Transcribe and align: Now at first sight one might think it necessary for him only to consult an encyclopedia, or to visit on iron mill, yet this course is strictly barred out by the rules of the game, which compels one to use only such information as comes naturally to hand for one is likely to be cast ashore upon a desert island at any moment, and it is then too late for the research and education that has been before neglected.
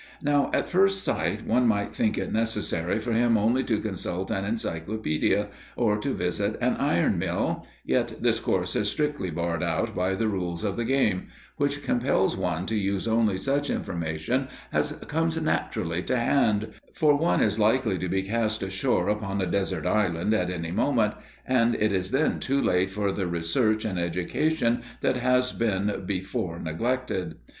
Now 0.23 0.49
at 0.51 0.67
first 0.67 1.03
sight 1.03 1.45
one 1.45 1.67
might 1.67 1.93
think 1.93 2.17
it 2.17 2.33
necessary 2.33 2.97
for 2.99 3.13
him 3.13 3.37
only 3.37 3.63
to 3.65 3.79
consult 3.79 4.31
an 4.31 4.45
encyclopedia, 4.45 5.49
or 5.75 5.95
to 5.99 6.15
visit 6.15 6.57
on 6.59 6.75
iron 6.77 7.19
mill, 7.19 7.63
yet 7.85 8.17
this 8.19 8.39
course 8.39 8.75
is 8.75 8.89
strictly 8.89 9.29
barred 9.29 9.61
out 9.61 9.93
by 9.95 10.15
the 10.15 10.27
rules 10.27 10.63
of 10.63 10.75
the 10.75 10.85
game, 10.85 11.27
which 11.57 11.83
compels 11.83 12.35
one 12.35 12.65
to 12.65 12.75
use 12.75 13.07
only 13.07 13.37
such 13.37 13.69
information 13.69 14.47
as 14.73 14.93
comes 15.07 15.39
naturally 15.39 16.01
to 16.01 16.17
hand 16.17 16.69
for 16.95 17.15
one 17.15 17.39
is 17.39 17.59
likely 17.59 17.99
to 17.99 18.09
be 18.09 18.23
cast 18.23 18.63
ashore 18.63 19.07
upon 19.07 19.39
a 19.39 19.45
desert 19.45 19.85
island 19.85 20.33
at 20.33 20.49
any 20.49 20.71
moment, 20.71 21.13
and 21.45 21.75
it 21.75 21.91
is 21.91 22.09
then 22.09 22.39
too 22.39 22.59
late 22.59 22.89
for 22.89 23.11
the 23.11 23.27
research 23.27 23.85
and 23.85 23.99
education 23.99 24.81
that 25.01 25.17
has 25.17 25.51
been 25.51 26.01
before 26.07 26.57
neglected. 26.57 27.35